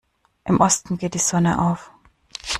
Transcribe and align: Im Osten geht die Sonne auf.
Im 0.45 0.59
Osten 0.59 0.97
geht 0.97 1.13
die 1.13 1.19
Sonne 1.19 1.61
auf. 1.61 1.91